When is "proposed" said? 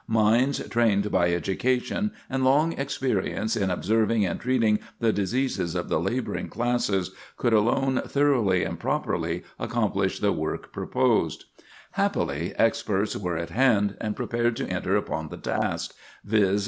10.73-11.45